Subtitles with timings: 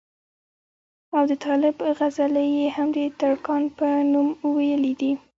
[1.15, 5.11] او د طالب غزلې ئې هم دترکاڼ پۀ نوم وئيلي دي